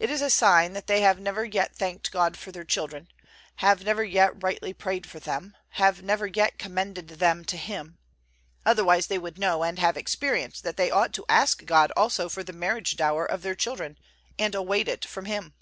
It 0.00 0.10
is 0.10 0.20
a 0.20 0.30
sign 0.30 0.72
that 0.72 0.88
they 0.88 1.02
have 1.02 1.20
never 1.20 1.44
yet 1.44 1.76
thanked 1.76 2.10
God 2.10 2.36
for 2.36 2.50
their 2.50 2.64
children, 2.64 3.06
have 3.58 3.84
never 3.84 4.02
yet 4.02 4.42
rightly 4.42 4.72
prayed 4.72 5.06
for 5.08 5.20
them, 5.20 5.54
have 5.78 6.02
never 6.02 6.26
yet 6.26 6.58
commended 6.58 7.06
them 7.06 7.44
to 7.44 7.56
Him; 7.56 7.96
otherwise 8.66 9.06
they 9.06 9.16
would 9.16 9.38
know 9.38 9.62
and 9.62 9.78
have 9.78 9.96
experienced 9.96 10.64
that 10.64 10.76
they 10.76 10.90
ought 10.90 11.12
to 11.14 11.24
ask 11.28 11.64
God 11.66 11.92
also 11.96 12.28
for 12.28 12.42
the 12.42 12.52
marriage 12.52 12.96
dower 12.96 13.24
of 13.24 13.42
their 13.42 13.54
children, 13.54 13.96
and 14.40 14.56
await 14.56 14.88
it 14.88 15.04
from 15.04 15.24
Him. 15.26 15.54